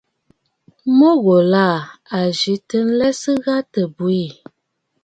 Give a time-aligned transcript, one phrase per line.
[0.97, 1.67] Mu ghùlà
[2.17, 4.27] à ghɨ̀rə nlɛsə gha tɨ bwiì.